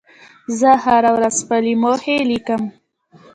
زه 0.59 0.69
هره 0.83 1.09
ورځ 1.15 1.35
خپل 1.43 1.65
موخې 1.83 2.17
لیکم. 2.31 2.61